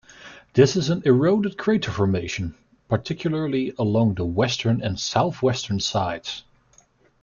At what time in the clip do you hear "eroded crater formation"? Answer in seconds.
1.05-2.55